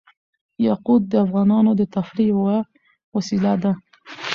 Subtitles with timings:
[0.65, 2.55] یاقوت د افغانانو د تفریح یوه
[3.15, 3.71] وسیله ده.